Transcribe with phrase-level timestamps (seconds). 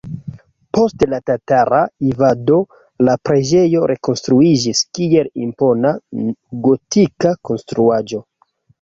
[0.77, 2.57] Post la tatara invado
[3.09, 5.97] la preĝejo rekonstruiĝis, kiel impona
[6.69, 8.29] gotika konstruaĵo.